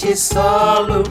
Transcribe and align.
tapete 0.00 0.16
solo. 0.16 1.02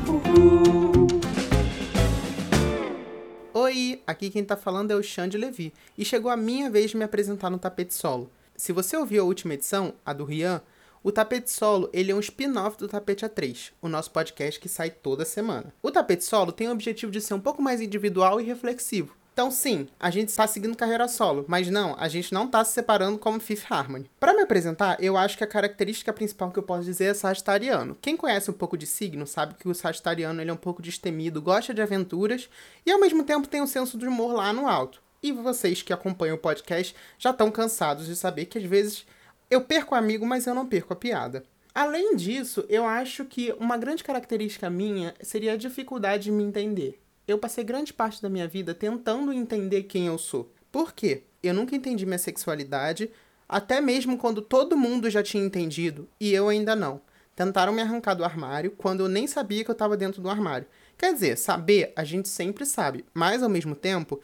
Oi, 3.54 4.02
aqui 4.08 4.30
quem 4.32 4.44
tá 4.44 4.58
falando 4.58 4.92
é 4.92 4.96
o 4.96 5.04
Xande 5.04 5.38
Levi, 5.38 5.72
e 5.98 6.04
chegou 6.04 6.32
a 6.32 6.38
minha 6.38 6.70
vez 6.72 6.92
de 6.92 6.98
me 6.98 7.04
apresentar 7.04 7.52
no 7.52 7.60
tapete 7.60 7.94
solo. 7.94 8.32
Se 8.56 8.74
você 8.74 8.98
ouviu 8.98 9.24
a 9.24 9.26
última 9.26 9.54
edição, 9.54 9.94
a 10.04 10.12
do 10.12 10.26
Rian, 10.26 10.62
o 11.04 11.12
Tapete 11.12 11.50
Solo 11.50 11.90
ele 11.94 12.12
é 12.12 12.16
um 12.16 12.20
spin-off 12.20 12.78
do 12.78 12.88
Tapete 12.88 13.26
A3, 13.26 13.72
o 13.82 13.88
nosso 13.88 14.12
podcast 14.12 14.60
que 14.60 14.68
sai 14.68 14.90
toda 14.90 15.24
semana. 15.24 15.74
O 15.82 15.92
Tapete 15.92 16.26
Solo 16.26 16.52
tem 16.52 16.68
o 16.68 16.72
objetivo 16.72 17.12
de 17.12 17.22
ser 17.22 17.36
um 17.36 17.40
pouco 17.40 17.62
mais 17.62 17.80
individual 17.80 18.42
e 18.42 18.44
reflexivo. 18.44 19.16
Então, 19.40 19.50
sim, 19.50 19.88
a 19.98 20.10
gente 20.10 20.28
está 20.28 20.46
seguindo 20.46 20.76
carreira 20.76 21.08
solo, 21.08 21.46
mas 21.48 21.70
não, 21.70 21.96
a 21.98 22.10
gente 22.10 22.34
não 22.34 22.44
está 22.44 22.62
se 22.66 22.74
separando 22.74 23.18
como 23.18 23.40
Fifth 23.40 23.72
Harmony. 23.72 24.12
Para 24.20 24.34
me 24.34 24.42
apresentar, 24.42 25.02
eu 25.02 25.16
acho 25.16 25.38
que 25.38 25.46
a 25.46 25.48
característica 25.48 26.12
principal 26.12 26.52
que 26.52 26.60
eu 26.60 26.64
posso 26.64 26.84
dizer 26.84 27.06
é 27.06 27.14
sagitariano. 27.14 27.98
Quem 28.02 28.18
conhece 28.18 28.52
um 28.52 28.54
pouco 28.54 28.78
de 28.78 28.86
signo 28.86 29.26
sabe 29.26 29.54
que 29.54 29.70
o 29.70 29.74
sagitariano 29.74 30.42
ele 30.42 30.50
é 30.50 30.54
um 30.54 30.58
pouco 30.58 30.82
destemido, 30.82 31.42
gosta 31.42 31.74
de 31.74 31.82
aventuras 31.82 32.50
e 32.86 32.92
ao 32.92 33.00
mesmo 33.00 33.24
tempo 33.24 33.48
tem 33.48 33.62
um 33.62 33.66
senso 33.66 33.98
de 33.98 34.06
humor 34.06 34.34
lá 34.34 34.52
no 34.52 34.68
alto. 34.68 35.02
E 35.24 35.32
vocês 35.32 35.82
que 35.82 35.94
acompanham 35.94 36.36
o 36.36 36.38
podcast 36.38 36.94
já 37.18 37.30
estão 37.30 37.50
cansados 37.50 38.08
de 38.08 38.18
saber 38.18 38.44
que 38.44 38.58
às 38.58 38.66
vezes 38.66 39.06
eu 39.50 39.62
perco 39.62 39.96
o 39.96 39.98
amigo, 39.98 40.26
mas 40.26 40.48
eu 40.48 40.54
não 40.54 40.68
perco 40.68 40.92
a 40.92 40.98
piada. 40.98 41.46
Além 41.74 42.14
disso, 42.18 42.66
eu 42.68 42.86
acho 42.86 43.24
que 43.24 43.56
uma 43.58 43.78
grande 43.78 44.04
característica 44.04 44.70
minha 44.70 45.16
seria 45.22 45.54
a 45.54 45.58
dificuldade 45.58 46.26
de 46.26 46.32
me 46.32 46.44
entender. 46.44 47.00
Eu 47.30 47.38
passei 47.38 47.64
grande 47.64 47.94
parte 47.94 48.20
da 48.24 48.28
minha 48.28 48.48
vida 48.48 48.74
tentando 48.74 49.32
entender 49.32 49.84
quem 49.84 50.08
eu 50.08 50.18
sou. 50.18 50.52
Por 50.72 50.92
quê? 50.92 51.26
Eu 51.44 51.54
nunca 51.54 51.76
entendi 51.76 52.04
minha 52.04 52.18
sexualidade, 52.18 53.12
até 53.48 53.80
mesmo 53.80 54.18
quando 54.18 54.42
todo 54.42 54.76
mundo 54.76 55.12
já 55.12 55.22
tinha 55.22 55.46
entendido 55.46 56.10
e 56.20 56.34
eu 56.34 56.50
ainda 56.50 56.76
não. 56.76 57.00
Tentaram 57.36 57.72
me 57.72 57.84
arrancar 57.84 58.16
do 58.16 58.24
armário 58.24 58.72
quando 58.72 59.02
eu 59.02 59.08
nem 59.08 59.28
sabia 59.28 59.64
que 59.64 59.70
eu 59.70 59.74
estava 59.74 59.96
dentro 59.96 60.24
do 60.24 60.30
armário. 60.30 60.66
Quer 60.98 61.14
dizer, 61.14 61.38
saber 61.38 61.94
a 61.96 62.04
gente 62.04 62.28
sempre 62.28 62.66
sabe, 62.66 63.06
mas 63.14 63.44
ao 63.44 63.50
mesmo 63.50 63.76
tempo, 63.76 64.20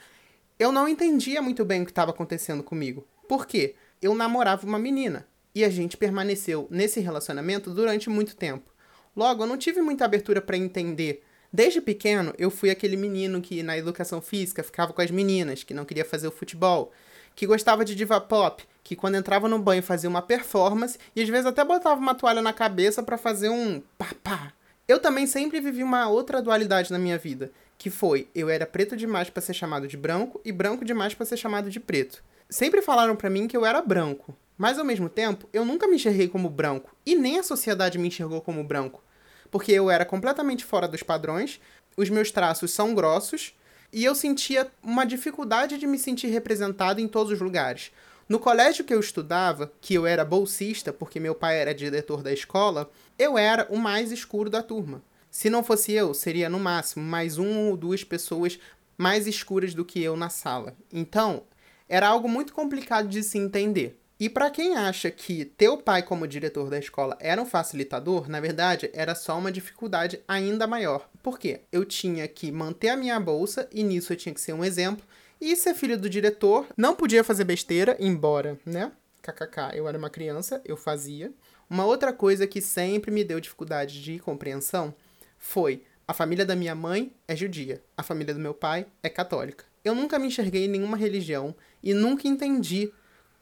eu 0.57 0.71
não 0.71 0.87
entendia 0.87 1.43
muito 1.43 1.63
bem 1.63 1.83
o 1.83 1.85
que 1.85 1.91
estava 1.91 2.09
acontecendo 2.09 2.63
comigo. 2.63 3.07
Por 3.29 3.45
quê? 3.45 3.75
Eu 4.01 4.15
namorava 4.15 4.65
uma 4.65 4.79
menina 4.79 5.27
e 5.53 5.63
a 5.63 5.69
gente 5.69 5.95
permaneceu 5.95 6.67
nesse 6.71 6.99
relacionamento 7.01 7.69
durante 7.69 8.09
muito 8.09 8.35
tempo. 8.35 8.73
Logo, 9.15 9.43
eu 9.43 9.47
não 9.47 9.57
tive 9.57 9.79
muita 9.79 10.05
abertura 10.05 10.41
para 10.41 10.57
entender. 10.57 11.23
Desde 11.55 11.79
pequeno, 11.79 12.33
eu 12.37 12.51
fui 12.51 12.69
aquele 12.69 12.97
menino 12.97 13.39
que 13.39 13.63
na 13.63 13.77
educação 13.77 14.21
física 14.21 14.61
ficava 14.61 14.91
com 14.91 15.01
as 15.01 15.09
meninas, 15.09 15.63
que 15.63 15.73
não 15.73 15.85
queria 15.85 16.03
fazer 16.03 16.27
o 16.27 16.31
futebol, 16.31 16.91
que 17.33 17.47
gostava 17.47 17.85
de 17.85 17.95
diva 17.95 18.19
pop, 18.19 18.61
que 18.83 18.93
quando 18.93 19.15
entrava 19.15 19.47
no 19.47 19.57
banho 19.57 19.81
fazia 19.81 20.09
uma 20.09 20.21
performance 20.21 20.99
e 21.15 21.21
às 21.21 21.29
vezes 21.29 21.45
até 21.45 21.63
botava 21.63 21.97
uma 21.97 22.13
toalha 22.13 22.41
na 22.41 22.51
cabeça 22.51 23.01
para 23.01 23.17
fazer 23.17 23.47
um 23.47 23.81
papá. 23.97 24.51
Eu 24.85 24.99
também 24.99 25.25
sempre 25.25 25.61
vivi 25.61 25.81
uma 25.81 26.09
outra 26.09 26.41
dualidade 26.41 26.91
na 26.91 26.99
minha 26.99 27.17
vida, 27.17 27.49
que 27.77 27.89
foi 27.89 28.27
eu 28.35 28.49
era 28.49 28.65
preto 28.65 28.97
demais 28.97 29.29
para 29.29 29.41
ser 29.41 29.53
chamado 29.53 29.87
de 29.87 29.95
branco 29.95 30.41
e 30.43 30.51
branco 30.51 30.83
demais 30.83 31.13
para 31.13 31.25
ser 31.25 31.37
chamado 31.37 31.69
de 31.69 31.79
preto. 31.79 32.21
Sempre 32.49 32.81
falaram 32.81 33.15
para 33.15 33.29
mim 33.29 33.47
que 33.47 33.55
eu 33.55 33.65
era 33.65 33.81
branco, 33.81 34.35
mas 34.57 34.77
ao 34.77 34.83
mesmo 34.83 35.07
tempo 35.07 35.47
eu 35.53 35.63
nunca 35.63 35.87
me 35.87 35.95
enxerguei 35.95 36.27
como 36.27 36.49
branco 36.49 36.93
e 37.05 37.15
nem 37.15 37.39
a 37.39 37.43
sociedade 37.43 37.97
me 37.97 38.09
enxergou 38.09 38.41
como 38.41 38.61
branco, 38.61 39.01
porque 39.49 39.71
eu 39.71 39.89
era 39.89 40.05
completamente 40.05 40.65
fora 40.65 40.87
dos 40.87 41.03
padrões, 41.03 41.59
os 41.97 42.09
meus 42.09 42.31
traços 42.31 42.71
são 42.71 42.93
grossos 42.93 43.55
e 43.91 44.03
eu 44.03 44.13
sentia 44.13 44.69
uma 44.83 45.05
dificuldade 45.05 45.77
de 45.77 45.87
me 45.87 45.97
sentir 45.97 46.27
representado 46.27 46.99
em 46.99 47.07
todos 47.07 47.31
os 47.31 47.39
lugares. 47.39 47.91
No 48.27 48.39
colégio 48.39 48.83
que 48.83 48.93
eu 48.93 48.99
estudava, 48.99 49.71
que 49.79 49.93
eu 49.93 50.05
era 50.05 50.25
bolsista, 50.25 50.91
porque 50.91 51.19
meu 51.19 51.35
pai 51.35 51.59
era 51.59 51.75
diretor 51.75 52.23
da 52.23 52.33
escola, 52.33 52.89
eu 53.19 53.37
era 53.37 53.67
o 53.69 53.77
mais 53.77 54.11
escuro 54.11 54.49
da 54.49 54.63
turma. 54.63 55.01
Se 55.29 55.49
não 55.49 55.63
fosse 55.63 55.91
eu, 55.91 56.13
seria 56.13 56.49
no 56.49 56.59
máximo 56.59 57.05
mais 57.05 57.37
uma 57.37 57.69
ou 57.69 57.77
duas 57.77 58.03
pessoas 58.03 58.59
mais 58.97 59.27
escuras 59.27 59.73
do 59.73 59.85
que 59.85 60.01
eu 60.01 60.17
na 60.17 60.29
sala. 60.29 60.75
Então, 60.91 61.43
era 61.87 62.07
algo 62.07 62.27
muito 62.27 62.53
complicado 62.53 63.07
de 63.07 63.21
se 63.21 63.37
entender. 63.37 63.99
E 64.17 64.29
para 64.29 64.49
quem 64.49 64.77
acha 64.77 65.11
que 65.11 65.43
ter 65.43 65.67
o 65.67 65.77
pai 65.77 66.01
como 66.01 66.25
diretor 66.25 66.69
da 66.69 66.79
escola 66.79 67.17
era 67.19 67.41
um 67.41 67.45
facilitador, 67.45 68.29
na 68.29 68.39
verdade 68.39 68.89
era 68.93 69.13
só 69.13 69.37
uma 69.37 69.51
dificuldade 69.51 70.21
ainda 70.25 70.65
maior. 70.65 71.09
Por 71.21 71.37
quê? 71.37 71.61
Eu 71.69 71.83
tinha 71.83 72.25
que 72.25 72.49
manter 72.49 72.89
a 72.89 72.95
minha 72.95 73.19
bolsa 73.19 73.67
e 73.73 73.83
nisso 73.83 74.13
eu 74.13 74.17
tinha 74.17 74.33
que 74.33 74.39
ser 74.39 74.53
um 74.53 74.63
exemplo. 74.63 75.05
E 75.41 75.53
ser 75.57 75.73
filho 75.73 75.97
do 75.97 76.09
diretor, 76.09 76.65
não 76.77 76.95
podia 76.95 77.25
fazer 77.25 77.43
besteira, 77.43 77.97
embora, 77.99 78.57
né? 78.65 78.89
KKK, 79.21 79.71
eu 79.73 79.85
era 79.85 79.97
uma 79.97 80.09
criança, 80.09 80.61
eu 80.63 80.77
fazia. 80.77 81.33
Uma 81.69 81.83
outra 81.83 82.13
coisa 82.13 82.47
que 82.47 82.61
sempre 82.61 83.11
me 83.11 83.21
deu 83.21 83.41
dificuldade 83.41 84.01
de 84.01 84.17
compreensão 84.19 84.95
foi 85.37 85.83
a 86.07 86.13
família 86.13 86.45
da 86.45 86.55
minha 86.55 86.73
mãe 86.73 87.11
é 87.27 87.35
judia, 87.35 87.83
a 87.97 88.03
família 88.03 88.33
do 88.33 88.39
meu 88.39 88.53
pai 88.53 88.85
é 89.03 89.09
católica. 89.09 89.65
Eu 89.83 89.93
nunca 89.93 90.17
me 90.17 90.27
enxerguei 90.27 90.65
em 90.65 90.69
nenhuma 90.69 90.95
religião 90.95 91.53
e 91.83 91.93
nunca 91.93 92.27
entendi 92.29 92.93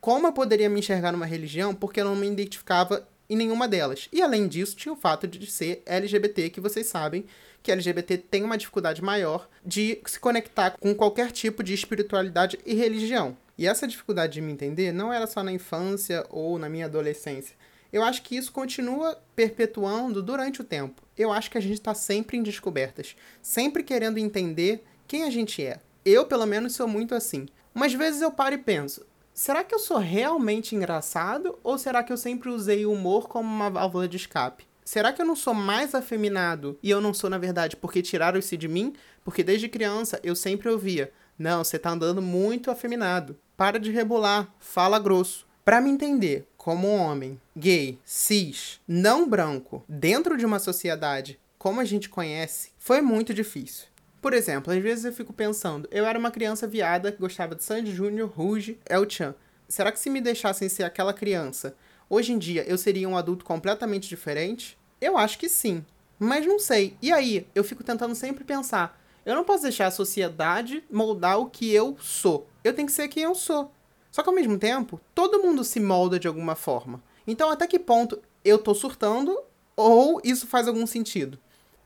como 0.04 0.28
eu 0.28 0.34
poderia 0.34 0.70
me 0.70 0.82
enxergar 0.82 1.14
numa 1.14 1.26
religião 1.26 1.74
porque 1.74 2.02
eu 2.02 2.04
não 2.04 2.14
me 2.14 2.28
identificava 2.28 3.08
em 3.30 3.38
nenhuma 3.38 3.70
delas. 3.70 4.10
E 4.12 4.22
além 4.22 4.50
disso, 4.50 4.76
tinha 4.76 4.92
o 4.92 4.98
fato 4.98 5.26
de 5.26 5.50
ser 5.50 5.82
LGBT, 5.86 6.50
que 6.50 6.60
vocês 6.60 6.88
sabem 6.88 7.24
que 7.64 7.72
LGBT 7.72 8.18
tem 8.18 8.44
uma 8.44 8.58
dificuldade 8.58 9.02
maior 9.02 9.48
de 9.66 10.02
se 10.06 10.20
conectar 10.20 10.72
com 10.72 10.94
qualquer 10.94 11.32
tipo 11.32 11.64
de 11.64 11.74
espiritualidade 11.74 12.60
e 12.66 12.74
religião. 12.74 13.38
E 13.58 13.66
essa 13.66 13.88
dificuldade 13.88 14.34
de 14.34 14.42
me 14.42 14.52
entender 14.52 14.92
não 14.92 15.14
era 15.14 15.26
só 15.26 15.42
na 15.42 15.54
infância 15.54 16.26
ou 16.30 16.60
na 16.60 16.68
minha 16.68 16.88
adolescência. 16.88 17.56
Eu 17.90 18.04
acho 18.04 18.24
que 18.24 18.36
isso 18.36 18.52
continua 18.52 19.18
perpetuando 19.34 20.22
durante 20.22 20.60
o 20.60 20.66
tempo. 20.66 21.02
Eu 21.18 21.32
acho 21.32 21.50
que 21.50 21.58
a 21.58 21.62
gente 21.62 21.76
está 21.76 21.94
sempre 21.94 22.36
em 22.36 22.44
descobertas, 22.44 23.16
sempre 23.42 23.82
querendo 23.82 24.18
entender 24.18 24.84
quem 25.08 25.24
a 25.24 25.30
gente 25.30 25.66
é. 25.66 25.80
Eu, 26.04 26.26
pelo 26.26 26.46
menos, 26.46 26.76
sou 26.76 26.90
muito 26.90 27.16
assim. 27.16 27.48
Umas 27.74 27.94
vezes 27.94 28.22
eu 28.22 28.32
paro 28.32 28.56
e 28.56 28.58
penso: 28.58 29.06
será 29.34 29.64
que 29.64 29.74
eu 29.74 29.80
sou 29.80 29.98
realmente 29.98 30.76
engraçado 30.76 31.58
ou 31.64 31.78
será 31.78 32.04
que 32.04 32.14
eu 32.14 32.18
sempre 32.18 32.50
usei 32.50 32.86
o 32.86 32.92
humor 32.92 33.28
como 33.28 33.50
uma 33.50 33.70
válvula 33.70 34.08
de 34.08 34.18
escape? 34.18 34.66
Será 34.86 35.14
que 35.14 35.22
eu 35.22 35.26
não 35.26 35.36
sou 35.36 35.54
mais 35.54 35.96
afeminado 35.96 36.78
e 36.84 36.90
eu 36.90 37.00
não 37.00 37.14
sou, 37.14 37.30
na 37.30 37.38
verdade, 37.38 37.76
porque 37.76 38.02
tiraram 38.02 38.38
isso 38.38 38.58
de 38.58 38.68
mim? 38.68 38.94
Porque 39.24 39.44
desde 39.44 39.70
criança 39.70 40.20
eu 40.24 40.36
sempre 40.36 40.70
ouvia: 40.70 41.12
não, 41.38 41.64
você 41.64 41.80
tá 41.80 41.92
andando 41.92 42.22
muito 42.22 42.70
afeminado. 42.70 43.38
Para 43.56 43.80
de 43.80 43.92
rebolar, 43.92 44.54
fala 44.60 45.00
grosso. 45.00 45.48
Para 45.64 45.80
me 45.80 45.90
entender 45.90 46.46
como 46.58 46.94
homem 46.94 47.40
gay, 47.56 47.98
cis, 48.04 48.82
não 48.86 49.28
branco, 49.28 49.84
dentro 49.88 50.38
de 50.38 50.46
uma 50.46 50.60
sociedade 50.60 51.40
como 51.58 51.80
a 51.80 51.86
gente 51.86 52.10
conhece, 52.10 52.72
foi 52.78 53.02
muito 53.02 53.34
difícil. 53.34 53.88
Por 54.24 54.34
exemplo, 54.34 54.72
às 54.72 54.82
vezes 54.82 55.04
eu 55.04 55.12
fico 55.12 55.34
pensando, 55.34 55.86
eu 55.92 56.06
era 56.06 56.18
uma 56.18 56.32
criança 56.32 56.66
viada 56.66 57.12
que 57.12 57.20
gostava 57.20 57.56
de 57.56 57.62
Sandy 57.62 57.94
Júnior, 57.94 58.32
Rouge, 58.34 58.80
El 58.86 59.08
Chan. 59.10 59.36
Será 59.68 59.92
que 59.92 60.00
se 60.00 60.10
me 60.10 60.22
deixassem 60.22 60.70
ser 60.70 60.84
aquela 60.84 61.14
criança, 61.14 61.76
hoje 62.10 62.32
em 62.32 62.38
dia 62.38 62.64
eu 62.64 62.78
seria 62.78 63.10
um 63.10 63.18
adulto 63.18 63.44
completamente 63.44 64.08
diferente? 64.08 64.78
Eu 65.02 65.18
acho 65.18 65.38
que 65.38 65.50
sim. 65.50 65.84
Mas 66.18 66.46
não 66.46 66.58
sei. 66.58 66.96
E 67.02 67.12
aí, 67.12 67.46
eu 67.54 67.66
fico 67.66 67.84
tentando 67.84 68.16
sempre 68.16 68.46
pensar, 68.46 68.98
eu 69.26 69.36
não 69.36 69.44
posso 69.44 69.64
deixar 69.64 69.88
a 69.88 69.92
sociedade 69.92 70.86
moldar 70.90 71.38
o 71.38 71.50
que 71.50 71.70
eu 71.74 71.98
sou. 72.00 72.48
Eu 72.64 72.74
tenho 72.74 72.88
que 72.88 72.94
ser 72.94 73.10
quem 73.10 73.24
eu 73.24 73.36
sou. 73.36 73.74
Só 74.10 74.24
que 74.24 74.30
ao 74.30 74.36
mesmo 74.36 74.58
tempo, 74.58 75.02
todo 75.14 75.44
mundo 75.44 75.66
se 75.66 75.82
molda 75.82 76.18
de 76.18 76.30
alguma 76.30 76.56
forma. 76.56 77.04
Então, 77.28 77.50
até 77.50 77.68
que 77.68 77.78
ponto 77.78 78.22
eu 78.46 78.58
tô 78.58 78.74
surtando 78.74 79.38
ou 79.76 80.22
isso 80.24 80.48
faz 80.48 80.66
algum 80.66 80.88
sentido? 80.88 81.38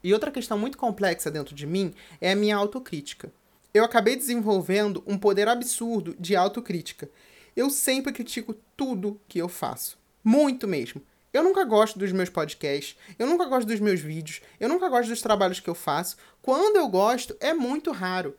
E 0.04 0.14
outra 0.14 0.32
questão 0.32 0.58
muito 0.58 0.78
complexa 0.78 1.32
dentro 1.32 1.56
de 1.56 1.66
mim 1.66 1.94
é 2.22 2.32
a 2.32 2.36
minha 2.36 2.56
autocrítica. 2.56 3.32
Eu 3.74 3.84
acabei 3.84 4.16
desenvolvendo 4.16 5.04
um 5.06 5.18
poder 5.18 5.48
absurdo 5.48 6.16
de 6.20 6.36
autocrítica. 6.36 7.10
Eu 7.56 7.70
sempre 7.70 8.14
critico 8.14 8.56
tudo 8.76 9.20
que 9.28 9.40
eu 9.40 9.50
faço. 9.50 9.98
Muito 10.24 10.68
mesmo. 10.68 11.02
Eu 11.34 11.44
nunca 11.44 11.64
gosto 11.66 12.00
dos 12.00 12.12
meus 12.12 12.30
podcasts, 12.30 12.98
eu 13.20 13.28
nunca 13.28 13.46
gosto 13.46 13.68
dos 13.68 13.80
meus 13.80 14.00
vídeos, 14.00 14.42
eu 14.60 14.70
nunca 14.70 14.90
gosto 14.90 15.10
dos 15.10 15.22
trabalhos 15.22 15.60
que 15.60 15.70
eu 15.70 15.76
faço. 15.76 16.18
Quando 16.42 16.78
eu 16.78 16.88
gosto, 16.88 17.36
é 17.40 17.54
muito 17.54 17.92
raro. 17.92 18.36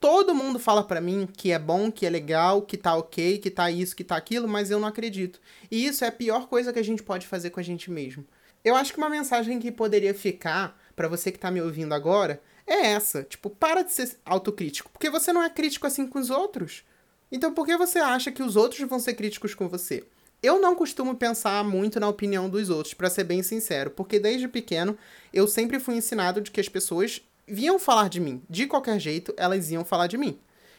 Todo 0.00 0.34
mundo 0.34 0.58
fala 0.58 0.82
para 0.82 1.00
mim 1.00 1.28
que 1.32 1.52
é 1.52 1.58
bom, 1.58 1.90
que 1.90 2.04
é 2.04 2.10
legal, 2.10 2.62
que 2.62 2.76
tá 2.76 2.96
ok, 2.96 3.38
que 3.38 3.48
tá 3.48 3.70
isso, 3.70 3.94
que 3.94 4.02
tá 4.02 4.16
aquilo, 4.16 4.48
mas 4.48 4.70
eu 4.70 4.80
não 4.80 4.88
acredito. 4.88 5.40
E 5.70 5.86
isso 5.86 6.04
é 6.04 6.08
a 6.08 6.12
pior 6.12 6.48
coisa 6.48 6.72
que 6.72 6.78
a 6.80 6.84
gente 6.84 7.04
pode 7.04 7.26
fazer 7.26 7.50
com 7.50 7.60
a 7.60 7.62
gente 7.62 7.88
mesmo. 7.88 8.26
Eu 8.64 8.74
acho 8.74 8.92
que 8.92 8.98
uma 8.98 9.08
mensagem 9.08 9.60
que 9.60 9.70
poderia 9.70 10.12
ficar 10.12 10.76
para 10.94 11.08
você 11.08 11.32
que 11.32 11.38
tá 11.38 11.50
me 11.50 11.60
ouvindo 11.60 11.92
agora 11.92 12.40
é 12.66 12.86
essa. 12.92 13.22
Tipo, 13.22 13.50
para 13.50 13.82
de 13.82 13.92
ser 13.92 14.16
autocrítico. 14.24 14.90
Porque 14.90 15.10
você 15.10 15.32
não 15.32 15.42
é 15.42 15.50
crítico 15.50 15.86
assim 15.86 16.06
com 16.06 16.18
os 16.18 16.30
outros. 16.30 16.84
Então 17.30 17.52
por 17.52 17.66
que 17.66 17.76
você 17.76 17.98
acha 17.98 18.30
que 18.30 18.42
os 18.42 18.56
outros 18.56 18.88
vão 18.88 18.98
ser 18.98 19.14
críticos 19.14 19.54
com 19.54 19.68
você? 19.68 20.04
Eu 20.42 20.60
não 20.60 20.74
costumo 20.74 21.14
pensar 21.14 21.62
muito 21.62 22.00
na 22.00 22.08
opinião 22.08 22.50
dos 22.50 22.68
outros, 22.68 22.94
para 22.94 23.08
ser 23.08 23.22
bem 23.22 23.44
sincero, 23.44 23.90
porque 23.90 24.18
desde 24.18 24.48
pequeno 24.48 24.98
eu 25.32 25.46
sempre 25.46 25.78
fui 25.78 25.94
ensinado 25.94 26.40
de 26.40 26.50
que 26.50 26.60
as 26.60 26.68
pessoas 26.68 27.22
vinham 27.46 27.78
falar 27.78 28.08
de 28.08 28.18
mim. 28.18 28.42
De 28.50 28.66
qualquer 28.66 28.98
jeito, 28.98 29.32
elas 29.36 29.70
iam 29.70 29.84
falar 29.84 30.08
de 30.08 30.18
mim. 30.18 30.36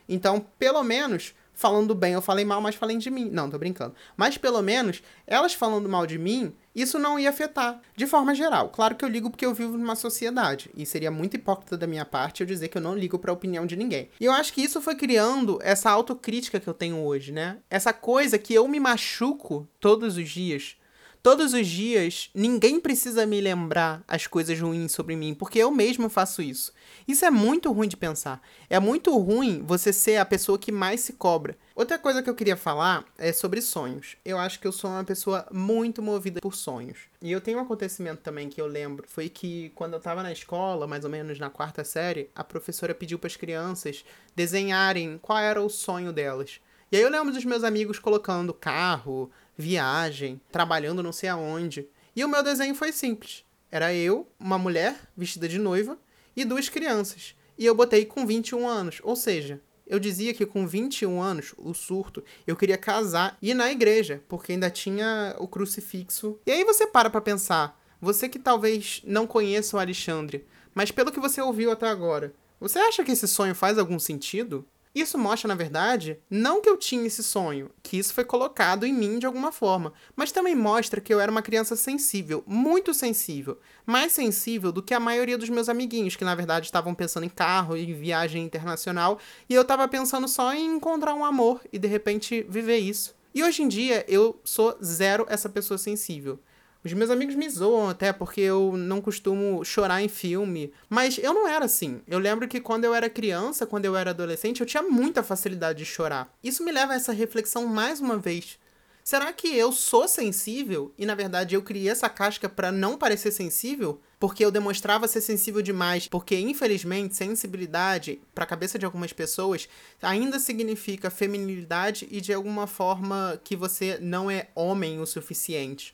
Então, 0.07 0.45
pelo 0.59 0.83
menos, 0.83 1.33
falando 1.53 1.93
bem, 1.95 2.13
eu 2.13 2.21
falei 2.21 2.43
mal, 2.43 2.61
mas 2.61 2.75
falem 2.75 2.97
de 2.97 3.09
mim. 3.09 3.29
Não, 3.31 3.49
tô 3.49 3.57
brincando. 3.57 3.95
Mas 4.17 4.37
pelo 4.37 4.61
menos, 4.61 5.01
elas 5.25 5.53
falando 5.53 5.87
mal 5.87 6.05
de 6.05 6.17
mim, 6.17 6.53
isso 6.75 6.97
não 6.97 7.19
ia 7.19 7.29
afetar 7.29 7.79
de 7.95 8.07
forma 8.07 8.33
geral. 8.33 8.69
Claro 8.69 8.95
que 8.95 9.05
eu 9.05 9.09
ligo 9.09 9.29
porque 9.29 9.45
eu 9.45 9.53
vivo 9.53 9.77
numa 9.77 9.95
sociedade. 9.95 10.69
E 10.75 10.85
seria 10.85 11.11
muito 11.11 11.35
hipócrita 11.35 11.77
da 11.77 11.87
minha 11.87 12.05
parte 12.05 12.41
eu 12.41 12.47
dizer 12.47 12.67
que 12.67 12.77
eu 12.77 12.81
não 12.81 12.95
ligo 12.95 13.19
para 13.19 13.31
a 13.31 13.33
opinião 13.33 13.65
de 13.65 13.75
ninguém. 13.75 14.09
E 14.19 14.25
eu 14.25 14.31
acho 14.31 14.53
que 14.53 14.61
isso 14.61 14.81
foi 14.81 14.95
criando 14.95 15.59
essa 15.61 15.89
autocrítica 15.89 16.59
que 16.59 16.67
eu 16.67 16.73
tenho 16.73 16.97
hoje, 16.97 17.31
né? 17.31 17.57
Essa 17.69 17.93
coisa 17.93 18.37
que 18.37 18.53
eu 18.53 18.67
me 18.67 18.79
machuco 18.79 19.67
todos 19.79 20.17
os 20.17 20.29
dias 20.29 20.75
Todos 21.23 21.53
os 21.53 21.65
dias, 21.65 22.29
ninguém 22.35 22.81
precisa 22.81 23.25
me 23.25 23.39
lembrar 23.39 24.03
as 24.05 24.27
coisas 24.27 24.59
ruins 24.59 24.91
sobre 24.91 25.15
mim, 25.15 25.33
porque 25.33 25.57
eu 25.57 25.71
mesmo 25.71 26.09
faço 26.09 26.41
isso. 26.41 26.73
Isso 27.07 27.23
é 27.23 27.31
muito 27.31 27.71
ruim 27.71 27.87
de 27.87 27.95
pensar. 27.95 28.41
É 28.69 28.77
muito 28.77 29.17
ruim 29.17 29.63
você 29.65 29.93
ser 29.93 30.17
a 30.17 30.25
pessoa 30.25 30.59
que 30.59 30.69
mais 30.69 30.99
se 30.99 31.13
cobra. 31.13 31.57
Outra 31.73 31.97
coisa 31.97 32.21
que 32.21 32.29
eu 32.29 32.35
queria 32.35 32.57
falar 32.57 33.05
é 33.17 33.31
sobre 33.31 33.61
sonhos. 33.61 34.17
Eu 34.25 34.37
acho 34.37 34.59
que 34.59 34.67
eu 34.67 34.73
sou 34.73 34.89
uma 34.89 35.05
pessoa 35.05 35.47
muito 35.49 36.01
movida 36.01 36.41
por 36.41 36.55
sonhos. 36.55 36.97
E 37.21 37.31
eu 37.31 37.39
tenho 37.39 37.57
um 37.57 37.61
acontecimento 37.61 38.21
também 38.21 38.49
que 38.49 38.59
eu 38.59 38.67
lembro, 38.67 39.05
foi 39.07 39.29
que 39.29 39.71
quando 39.75 39.93
eu 39.93 40.01
tava 40.01 40.23
na 40.23 40.31
escola, 40.33 40.85
mais 40.87 41.05
ou 41.05 41.09
menos 41.09 41.39
na 41.39 41.49
quarta 41.49 41.85
série, 41.85 42.29
a 42.35 42.43
professora 42.43 42.93
pediu 42.93 43.17
para 43.17 43.27
as 43.27 43.37
crianças 43.37 44.03
desenharem 44.35 45.17
qual 45.21 45.39
era 45.39 45.61
o 45.61 45.69
sonho 45.69 46.11
delas. 46.11 46.59
E 46.93 46.95
aí 46.95 47.01
eu 47.01 47.09
lembro 47.09 47.33
dos 47.33 47.43
meus 47.43 47.63
amigos 47.63 47.97
colocando 47.97 48.53
carro, 48.53 49.31
viagem, 49.57 50.39
trabalhando 50.51 51.01
não 51.01 51.11
sei 51.11 51.27
aonde. 51.27 51.87
E 52.15 52.23
o 52.23 52.27
meu 52.27 52.43
desenho 52.43 52.75
foi 52.75 52.91
simples. 52.91 53.43
Era 53.71 53.91
eu, 53.91 54.27
uma 54.39 54.59
mulher 54.59 54.95
vestida 55.17 55.49
de 55.49 55.57
noiva 55.57 55.97
e 56.35 56.45
duas 56.45 56.69
crianças. 56.69 57.33
E 57.57 57.65
eu 57.65 57.73
botei 57.73 58.05
com 58.05 58.27
21 58.27 58.67
anos. 58.67 59.01
Ou 59.01 59.15
seja, 59.15 59.59
eu 59.87 59.99
dizia 59.99 60.35
que 60.35 60.45
com 60.45 60.67
21 60.67 61.19
anos, 61.19 61.55
o 61.57 61.73
surto, 61.73 62.23
eu 62.45 62.55
queria 62.55 62.77
casar 62.77 63.39
e 63.41 63.49
ir 63.49 63.53
na 63.55 63.71
igreja, 63.71 64.21
porque 64.29 64.51
ainda 64.51 64.69
tinha 64.69 65.35
o 65.39 65.47
crucifixo. 65.47 66.39
E 66.45 66.51
aí 66.51 66.63
você 66.63 66.85
para 66.85 67.09
pra 67.09 67.19
pensar, 67.19 67.75
você 67.99 68.29
que 68.29 68.37
talvez 68.37 69.01
não 69.03 69.25
conheça 69.25 69.77
o 69.77 69.79
Alexandre, 69.79 70.45
mas 70.75 70.91
pelo 70.91 71.11
que 71.11 71.19
você 71.19 71.41
ouviu 71.41 71.71
até 71.71 71.87
agora, 71.87 72.35
você 72.59 72.77
acha 72.77 73.03
que 73.03 73.11
esse 73.11 73.27
sonho 73.27 73.55
faz 73.55 73.79
algum 73.79 73.97
sentido? 73.97 74.63
Isso 74.93 75.17
mostra, 75.17 75.47
na 75.47 75.55
verdade, 75.55 76.19
não 76.29 76.61
que 76.61 76.69
eu 76.69 76.77
tinha 76.77 77.07
esse 77.07 77.23
sonho, 77.23 77.71
que 77.81 77.97
isso 77.97 78.13
foi 78.13 78.23
colocado 78.23 78.85
em 78.85 78.93
mim 78.93 79.17
de 79.17 79.25
alguma 79.25 79.51
forma, 79.51 79.91
mas 80.15 80.31
também 80.31 80.55
mostra 80.55 81.01
que 81.01 81.11
eu 81.11 81.19
era 81.19 81.31
uma 81.31 81.41
criança 81.41 81.75
sensível, 81.75 82.43
muito 82.45 82.93
sensível, 82.93 83.57
mais 83.87 84.11
sensível 84.11 84.71
do 84.71 84.83
que 84.83 84.93
a 84.93 84.99
maioria 84.99 85.35
dos 85.35 85.49
meus 85.49 85.67
amiguinhos, 85.67 86.15
que 86.15 86.23
na 86.23 86.35
verdade 86.35 86.67
estavam 86.67 86.93
pensando 86.93 87.25
em 87.25 87.29
carro 87.29 87.75
e 87.75 87.91
viagem 87.91 88.43
internacional, 88.43 89.17
e 89.49 89.55
eu 89.55 89.63
estava 89.63 89.87
pensando 89.87 90.27
só 90.27 90.53
em 90.53 90.75
encontrar 90.75 91.15
um 91.15 91.25
amor 91.25 91.61
e 91.73 91.79
de 91.79 91.87
repente 91.87 92.45
viver 92.47 92.77
isso. 92.77 93.15
E 93.33 93.43
hoje 93.43 93.63
em 93.63 93.67
dia 93.67 94.05
eu 94.07 94.39
sou 94.43 94.77
zero 94.83 95.25
essa 95.27 95.49
pessoa 95.49 95.79
sensível. 95.79 96.39
Os 96.83 96.91
meus 96.91 97.09
amigos 97.09 97.35
me 97.35 97.49
zoam 97.49 97.87
até 97.87 98.11
porque 98.11 98.41
eu 98.41 98.75
não 98.75 98.99
costumo 98.99 99.63
chorar 99.63 100.01
em 100.01 100.09
filme. 100.09 100.73
Mas 100.89 101.17
eu 101.17 101.33
não 101.33 101.47
era 101.47 101.63
assim. 101.63 102.01
Eu 102.07 102.19
lembro 102.19 102.47
que 102.47 102.59
quando 102.59 102.83
eu 102.83 102.93
era 102.93 103.09
criança, 103.09 103.65
quando 103.65 103.85
eu 103.85 103.95
era 103.95 104.09
adolescente, 104.09 104.59
eu 104.59 104.67
tinha 104.67 104.83
muita 104.83 105.23
facilidade 105.23 105.79
de 105.79 105.85
chorar. 105.85 106.33
Isso 106.43 106.63
me 106.63 106.73
leva 106.73 106.91
a 106.91 106.95
essa 106.95 107.13
reflexão 107.13 107.65
mais 107.65 108.01
uma 108.01 108.17
vez. 108.17 108.59
Será 109.03 109.33
que 109.33 109.49
eu 109.49 109.73
sou 109.73 110.07
sensível 110.07 110.93
e 110.97 111.05
na 111.05 111.13
verdade 111.13 111.55
eu 111.55 111.61
criei 111.61 111.89
essa 111.89 112.07
casca 112.07 112.47
para 112.47 112.71
não 112.71 112.97
parecer 112.97 113.31
sensível? 113.31 113.99
Porque 114.17 114.45
eu 114.45 114.51
demonstrava 114.51 115.09
ser 115.09 115.19
sensível 115.19 115.61
demais, 115.61 116.07
porque 116.07 116.37
infelizmente 116.39 117.13
sensibilidade 117.13 118.21
para 118.33 118.45
a 118.45 118.47
cabeça 118.47 118.79
de 118.79 118.85
algumas 118.85 119.11
pessoas 119.11 119.67
ainda 120.01 120.39
significa 120.39 121.09
feminilidade 121.09 122.07
e 122.09 122.21
de 122.21 122.31
alguma 122.31 122.65
forma 122.65 123.39
que 123.43 123.57
você 123.57 123.97
não 124.01 124.31
é 124.31 124.47
homem 124.55 125.01
o 125.01 125.05
suficiente. 125.05 125.93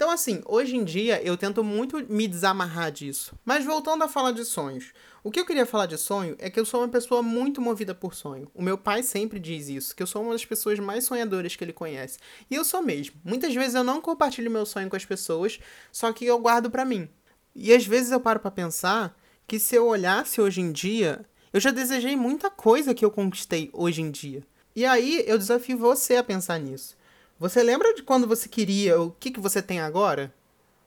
Então, 0.00 0.10
assim, 0.10 0.40
hoje 0.46 0.76
em 0.76 0.82
dia 0.82 1.22
eu 1.22 1.36
tento 1.36 1.62
muito 1.62 2.02
me 2.10 2.26
desamarrar 2.26 2.90
disso. 2.90 3.38
Mas 3.44 3.66
voltando 3.66 4.02
a 4.02 4.08
falar 4.08 4.32
de 4.32 4.46
sonhos. 4.46 4.94
O 5.22 5.30
que 5.30 5.38
eu 5.38 5.44
queria 5.44 5.66
falar 5.66 5.84
de 5.84 5.98
sonho 5.98 6.34
é 6.38 6.48
que 6.48 6.58
eu 6.58 6.64
sou 6.64 6.80
uma 6.80 6.88
pessoa 6.88 7.22
muito 7.22 7.60
movida 7.60 7.94
por 7.94 8.14
sonho. 8.14 8.50
O 8.54 8.62
meu 8.62 8.78
pai 8.78 9.02
sempre 9.02 9.38
diz 9.38 9.68
isso, 9.68 9.94
que 9.94 10.02
eu 10.02 10.06
sou 10.06 10.22
uma 10.22 10.32
das 10.32 10.42
pessoas 10.42 10.78
mais 10.78 11.04
sonhadoras 11.04 11.54
que 11.54 11.62
ele 11.62 11.74
conhece. 11.74 12.18
E 12.50 12.54
eu 12.54 12.64
sou 12.64 12.80
mesmo. 12.80 13.20
Muitas 13.22 13.54
vezes 13.54 13.74
eu 13.74 13.84
não 13.84 14.00
compartilho 14.00 14.50
meu 14.50 14.64
sonho 14.64 14.88
com 14.88 14.96
as 14.96 15.04
pessoas, 15.04 15.60
só 15.92 16.10
que 16.14 16.24
eu 16.24 16.38
guardo 16.38 16.70
para 16.70 16.86
mim. 16.86 17.06
E 17.54 17.70
às 17.70 17.84
vezes 17.84 18.10
eu 18.10 18.20
paro 18.20 18.40
para 18.40 18.50
pensar 18.50 19.14
que 19.46 19.58
se 19.58 19.76
eu 19.76 19.86
olhasse 19.86 20.40
hoje 20.40 20.62
em 20.62 20.72
dia, 20.72 21.26
eu 21.52 21.60
já 21.60 21.70
desejei 21.70 22.16
muita 22.16 22.48
coisa 22.48 22.94
que 22.94 23.04
eu 23.04 23.10
conquistei 23.10 23.68
hoje 23.70 24.00
em 24.00 24.10
dia. 24.10 24.42
E 24.74 24.86
aí 24.86 25.22
eu 25.26 25.36
desafio 25.36 25.76
você 25.76 26.16
a 26.16 26.24
pensar 26.24 26.58
nisso. 26.58 26.96
Você 27.40 27.62
lembra 27.62 27.94
de 27.94 28.02
quando 28.02 28.26
você 28.26 28.46
queria 28.50 29.00
o 29.00 29.12
que, 29.12 29.30
que 29.30 29.40
você 29.40 29.62
tem 29.62 29.80
agora? 29.80 30.30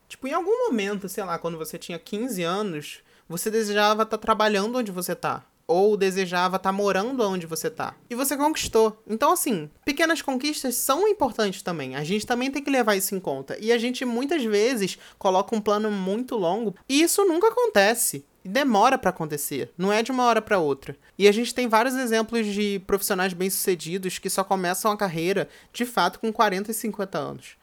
Tipo, 0.07 0.27
em 0.27 0.33
algum 0.33 0.67
momento, 0.67 1.09
sei 1.09 1.23
lá, 1.23 1.39
quando 1.39 1.57
você 1.57 1.79
tinha 1.79 1.97
15 1.97 2.43
anos, 2.43 2.99
você 3.27 3.49
desejava 3.49 4.03
estar 4.03 4.19
tá 4.19 4.21
trabalhando 4.21 4.77
onde 4.77 4.91
você 4.91 5.15
tá. 5.15 5.43
Ou 5.65 5.97
desejava 5.97 6.57
estar 6.57 6.69
tá 6.69 6.71
morando 6.71 7.27
onde 7.27 7.47
você 7.47 7.71
tá. 7.71 7.95
E 8.07 8.13
você 8.13 8.37
conquistou. 8.37 9.01
Então, 9.07 9.31
assim, 9.31 9.67
pequenas 9.83 10.21
conquistas 10.21 10.75
são 10.75 11.07
importantes 11.07 11.63
também. 11.63 11.95
A 11.95 12.03
gente 12.03 12.27
também 12.27 12.51
tem 12.51 12.63
que 12.63 12.69
levar 12.69 12.95
isso 12.95 13.15
em 13.15 13.19
conta. 13.19 13.57
E 13.59 13.71
a 13.71 13.77
gente 13.79 14.05
muitas 14.05 14.43
vezes 14.43 14.99
coloca 15.17 15.55
um 15.55 15.61
plano 15.61 15.89
muito 15.89 16.35
longo. 16.35 16.75
E 16.87 17.01
isso 17.01 17.25
nunca 17.25 17.47
acontece. 17.47 18.23
Demora 18.45 18.97
para 18.97 19.09
acontecer, 19.09 19.71
não 19.77 19.91
é 19.91 20.03
de 20.03 20.11
uma 20.11 20.25
hora 20.25 20.41
para 20.41 20.59
outra. 20.59 20.97
E 21.17 21.27
a 21.27 21.31
gente 21.31 21.53
tem 21.55 21.67
vários 21.67 21.95
exemplos 21.95 22.45
de 22.45 22.79
profissionais 22.85 23.31
bem-sucedidos 23.31 24.19
que 24.19 24.29
só 24.29 24.43
começam 24.43 24.91
a 24.91 24.97
carreira, 24.97 25.47
de 25.71 25.85
fato, 25.85 26.19
com 26.19 26.31
40 26.31 26.69
e 26.69 26.73
50 26.73 27.17
anos. 27.17 27.57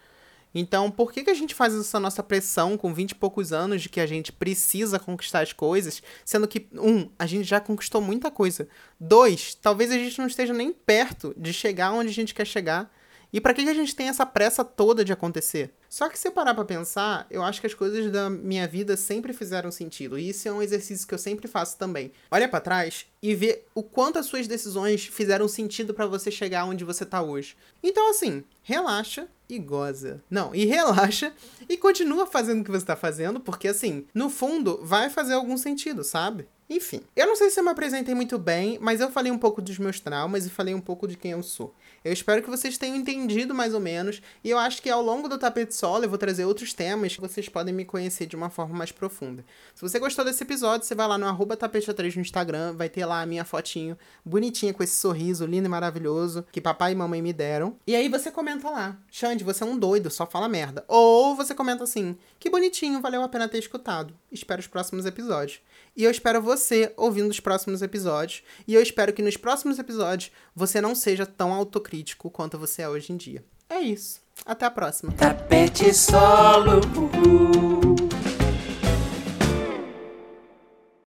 Então, 0.54 0.90
por 0.90 1.12
que, 1.12 1.22
que 1.22 1.30
a 1.30 1.34
gente 1.34 1.54
faz 1.54 1.74
essa 1.74 2.00
nossa 2.00 2.22
pressão 2.22 2.76
com 2.76 2.92
20 2.92 3.10
e 3.10 3.14
poucos 3.14 3.52
anos 3.52 3.82
de 3.82 3.88
que 3.88 4.00
a 4.00 4.06
gente 4.06 4.32
precisa 4.32 4.98
conquistar 4.98 5.40
as 5.40 5.52
coisas, 5.52 6.02
sendo 6.24 6.48
que, 6.48 6.66
um, 6.74 7.08
a 7.18 7.26
gente 7.26 7.44
já 7.44 7.60
conquistou 7.60 8.00
muita 8.00 8.30
coisa. 8.30 8.66
Dois, 8.98 9.54
talvez 9.54 9.92
a 9.92 9.94
gente 9.94 10.18
não 10.18 10.26
esteja 10.26 10.52
nem 10.52 10.72
perto 10.72 11.34
de 11.36 11.52
chegar 11.52 11.92
onde 11.92 12.08
a 12.08 12.14
gente 12.14 12.34
quer 12.34 12.46
chegar. 12.46 12.92
E 13.32 13.40
para 13.40 13.54
que, 13.54 13.62
que 13.62 13.70
a 13.70 13.74
gente 13.74 13.94
tem 13.94 14.08
essa 14.08 14.26
pressa 14.26 14.64
toda 14.64 15.04
de 15.04 15.12
acontecer? 15.12 15.72
Só 15.90 16.08
que 16.08 16.16
se 16.16 16.30
parar 16.30 16.54
pra 16.54 16.64
pensar, 16.64 17.26
eu 17.28 17.42
acho 17.42 17.60
que 17.60 17.66
as 17.66 17.74
coisas 17.74 18.12
da 18.12 18.30
minha 18.30 18.68
vida 18.68 18.96
sempre 18.96 19.32
fizeram 19.32 19.72
sentido. 19.72 20.16
E 20.16 20.28
isso 20.28 20.46
é 20.46 20.52
um 20.52 20.62
exercício 20.62 21.04
que 21.06 21.12
eu 21.12 21.18
sempre 21.18 21.48
faço 21.48 21.76
também. 21.76 22.12
Olha 22.30 22.48
para 22.48 22.60
trás 22.60 23.06
e 23.20 23.34
vê 23.34 23.64
o 23.74 23.82
quanto 23.82 24.16
as 24.16 24.26
suas 24.26 24.46
decisões 24.46 25.04
fizeram 25.06 25.48
sentido 25.48 25.92
para 25.92 26.06
você 26.06 26.30
chegar 26.30 26.64
onde 26.64 26.84
você 26.84 27.04
tá 27.04 27.20
hoje. 27.20 27.56
Então, 27.82 28.08
assim, 28.08 28.44
relaxa 28.62 29.26
e 29.48 29.58
goza. 29.58 30.22
Não, 30.30 30.54
e 30.54 30.64
relaxa 30.64 31.32
e 31.68 31.76
continua 31.76 32.24
fazendo 32.24 32.60
o 32.60 32.64
que 32.64 32.70
você 32.70 32.86
tá 32.86 32.94
fazendo, 32.94 33.40
porque 33.40 33.66
assim, 33.66 34.06
no 34.14 34.30
fundo, 34.30 34.78
vai 34.84 35.10
fazer 35.10 35.34
algum 35.34 35.56
sentido, 35.56 36.04
sabe? 36.04 36.46
Enfim, 36.70 37.02
eu 37.16 37.26
não 37.26 37.34
sei 37.34 37.50
se 37.50 37.58
eu 37.58 37.64
me 37.64 37.70
apresentei 37.70 38.14
muito 38.14 38.38
bem, 38.38 38.78
mas 38.80 39.00
eu 39.00 39.10
falei 39.10 39.32
um 39.32 39.38
pouco 39.38 39.60
dos 39.60 39.76
meus 39.76 39.98
traumas 39.98 40.46
e 40.46 40.50
falei 40.50 40.72
um 40.72 40.80
pouco 40.80 41.08
de 41.08 41.16
quem 41.16 41.32
eu 41.32 41.42
sou. 41.42 41.74
Eu 42.04 42.12
espero 42.12 42.44
que 42.44 42.48
vocês 42.48 42.78
tenham 42.78 42.94
entendido 42.94 43.52
mais 43.52 43.74
ou 43.74 43.80
menos, 43.80 44.22
e 44.44 44.50
eu 44.50 44.56
acho 44.56 44.80
que 44.80 44.88
ao 44.88 45.02
longo 45.02 45.28
do 45.28 45.36
tapete 45.36 45.74
solo 45.80 46.04
eu 46.04 46.10
vou 46.10 46.18
trazer 46.18 46.44
outros 46.44 46.74
temas 46.74 47.14
que 47.14 47.20
vocês 47.22 47.48
podem 47.48 47.72
me 47.72 47.86
conhecer 47.86 48.26
de 48.26 48.36
uma 48.36 48.50
forma 48.50 48.76
mais 48.76 48.92
profunda. 48.92 49.42
Se 49.74 49.80
você 49.80 49.98
gostou 49.98 50.22
desse 50.22 50.42
episódio, 50.42 50.86
você 50.86 50.94
vai 50.94 51.08
lá 51.08 51.16
no 51.16 51.26
arroba 51.26 51.56
tapete3 51.56 52.16
no 52.16 52.20
Instagram, 52.20 52.74
vai 52.74 52.90
ter 52.90 53.06
lá 53.06 53.22
a 53.22 53.26
minha 53.26 53.46
fotinho 53.46 53.96
bonitinha 54.22 54.74
com 54.74 54.82
esse 54.82 54.96
sorriso 54.96 55.46
lindo 55.46 55.64
e 55.64 55.70
maravilhoso 55.70 56.44
que 56.52 56.60
papai 56.60 56.92
e 56.92 56.94
mamãe 56.94 57.22
me 57.22 57.32
deram. 57.32 57.76
E 57.86 57.96
aí 57.96 58.10
você 58.10 58.30
comenta 58.30 58.68
lá, 58.68 58.98
Xande, 59.10 59.42
você 59.42 59.64
é 59.64 59.66
um 59.66 59.78
doido, 59.78 60.10
só 60.10 60.26
fala 60.26 60.50
merda. 60.50 60.84
Ou 60.86 61.34
você 61.34 61.54
comenta 61.54 61.84
assim, 61.84 62.14
que 62.38 62.50
bonitinho, 62.50 63.00
valeu 63.00 63.22
a 63.22 63.28
pena 63.28 63.48
ter 63.48 63.58
escutado. 63.58 64.12
Espero 64.30 64.60
os 64.60 64.66
próximos 64.66 65.06
episódios. 65.06 65.62
E 65.96 66.04
eu 66.04 66.10
espero 66.10 66.42
você 66.42 66.92
ouvindo 66.94 67.30
os 67.30 67.40
próximos 67.40 67.80
episódios. 67.80 68.42
E 68.68 68.74
eu 68.74 68.82
espero 68.82 69.14
que 69.14 69.22
nos 69.22 69.38
próximos 69.38 69.78
episódios 69.78 70.30
você 70.54 70.78
não 70.78 70.94
seja 70.94 71.24
tão 71.24 71.54
autocrítico 71.54 72.30
quanto 72.30 72.58
você 72.58 72.82
é 72.82 72.88
hoje 72.88 73.14
em 73.14 73.16
dia. 73.16 73.42
É 73.70 73.80
isso. 73.80 74.20
Até 74.44 74.66
a 74.66 74.70
próxima. 74.70 75.12
Tapete 75.12 75.94
solo. 75.94 76.80